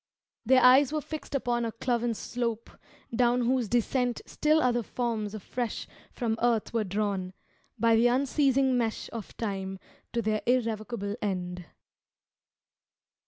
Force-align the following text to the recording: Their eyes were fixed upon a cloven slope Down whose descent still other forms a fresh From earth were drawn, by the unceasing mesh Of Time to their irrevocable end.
Their 0.47 0.63
eyes 0.63 0.91
were 0.91 0.99
fixed 0.99 1.35
upon 1.35 1.63
a 1.63 1.71
cloven 1.71 2.15
slope 2.15 2.71
Down 3.15 3.41
whose 3.41 3.69
descent 3.69 4.19
still 4.25 4.59
other 4.59 4.81
forms 4.81 5.35
a 5.35 5.39
fresh 5.39 5.85
From 6.11 6.39
earth 6.41 6.73
were 6.73 6.83
drawn, 6.83 7.33
by 7.77 7.95
the 7.95 8.07
unceasing 8.07 8.75
mesh 8.79 9.11
Of 9.13 9.37
Time 9.37 9.77
to 10.13 10.23
their 10.23 10.41
irrevocable 10.47 11.15
end. 11.21 11.65